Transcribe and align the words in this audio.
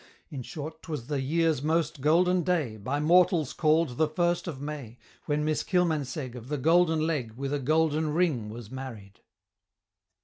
In 0.31 0.41
short, 0.41 0.81
'twas 0.81 1.05
the 1.05 1.21
year's 1.21 1.61
most 1.61 2.01
Golden 2.01 2.41
Day, 2.41 2.75
By 2.75 2.99
mortals 2.99 3.53
call'd 3.53 3.97
the 3.99 4.07
First 4.07 4.47
of 4.47 4.59
May, 4.59 4.97
When 5.27 5.45
Miss 5.45 5.61
Kilmansegg, 5.63 6.33
Of 6.35 6.47
the 6.49 6.57
Golden 6.57 7.01
Leg, 7.05 7.33
With 7.33 7.53
a 7.53 7.59
Golden 7.59 8.09
Ring 8.09 8.49
was 8.49 8.71
married! 8.71 9.19